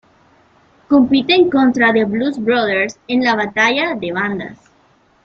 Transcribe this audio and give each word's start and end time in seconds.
Compiten 0.89 1.51
contra 1.51 1.91
The 1.93 2.05
Blues 2.05 2.39
Brothers 2.39 2.97
en 3.07 3.23
la 3.23 3.35
batalla 3.35 3.93
de 3.93 4.11
bandas. 4.11 4.57